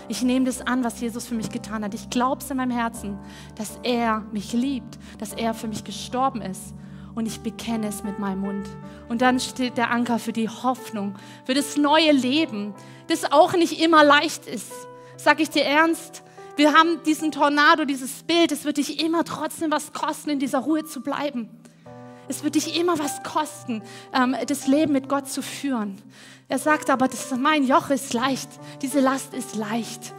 [0.07, 1.93] Ich nehme das an, was Jesus für mich getan hat.
[1.93, 3.17] Ich glaube es in meinem Herzen,
[3.55, 6.73] dass er mich liebt, dass er für mich gestorben ist
[7.17, 8.69] und ich bekenne es mit meinem Mund.
[9.09, 12.75] Und dann steht der Anker für die Hoffnung, für das neue Leben,
[13.07, 14.71] das auch nicht immer leicht ist.
[15.15, 16.21] Sag ich dir ernst?
[16.57, 20.59] Wir haben diesen Tornado, dieses Bild, es wird dich immer trotzdem was kosten, in dieser
[20.59, 21.49] Ruhe zu bleiben.
[22.27, 23.81] Es wird dich immer was kosten,
[24.13, 25.99] ähm, das Leben mit Gott zu führen.
[26.49, 28.49] Er sagt aber, das, mein Joch ist leicht,
[28.83, 30.13] diese Last ist leicht.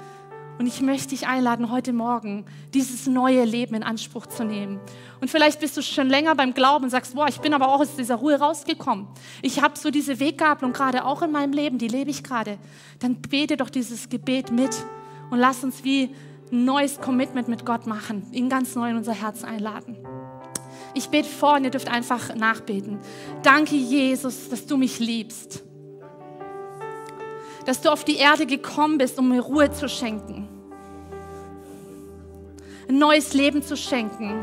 [0.58, 2.44] Und ich möchte dich einladen, heute Morgen
[2.74, 4.80] dieses neue Leben in Anspruch zu nehmen.
[5.20, 7.80] Und vielleicht bist du schon länger beim Glauben und sagst, boah, ich bin aber auch
[7.80, 9.06] aus dieser Ruhe rausgekommen.
[9.40, 12.58] Ich habe so diese Weggabelung gerade auch in meinem Leben, die lebe ich gerade.
[12.98, 14.74] Dann bete doch dieses Gebet mit
[15.30, 16.10] und lass uns wie
[16.50, 19.96] ein neues Commitment mit Gott machen, ihn ganz neu in unser Herz einladen.
[20.94, 22.98] Ich bete vor und ihr dürft einfach nachbeten.
[23.44, 25.67] Danke, Jesus, dass du mich liebst
[27.68, 30.48] dass du auf die Erde gekommen bist, um mir Ruhe zu schenken,
[32.88, 34.42] ein neues Leben zu schenken.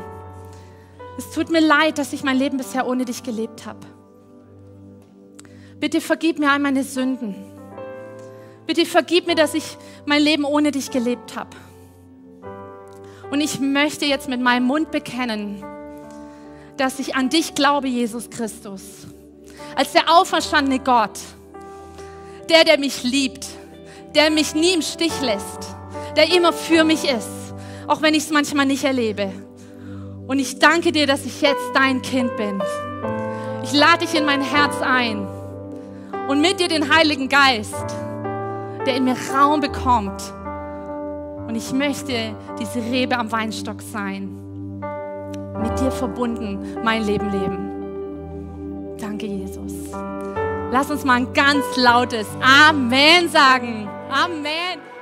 [1.17, 3.79] Es tut mir leid, dass ich mein Leben bisher ohne dich gelebt habe.
[5.79, 7.33] Bitte vergib mir all meine Sünden.
[8.67, 11.57] Bitte vergib mir, dass ich mein Leben ohne dich gelebt habe.
[13.31, 15.65] Und ich möchte jetzt mit meinem Mund bekennen,
[16.77, 19.07] dass ich an dich glaube, Jesus Christus,
[19.75, 21.17] als der auferstandene Gott
[22.49, 23.47] der, der mich liebt,
[24.13, 25.75] der mich nie im Stich lässt,
[26.15, 27.53] der immer für mich ist,
[27.87, 29.31] auch wenn ich es manchmal nicht erlebe.
[30.27, 32.61] Und ich danke dir, dass ich jetzt dein Kind bin.
[33.63, 35.27] Ich lade dich in mein Herz ein
[36.27, 37.85] und mit dir den Heiligen Geist,
[38.85, 40.21] der in mir Raum bekommt.
[41.47, 44.81] Und ich möchte diese Rebe am Weinstock sein,
[45.61, 48.97] mit dir verbunden mein Leben leben.
[48.99, 49.73] Danke, Jesus.
[50.71, 53.87] Lass uns mal ein ganz lautes Amen sagen.
[54.09, 54.94] Amen.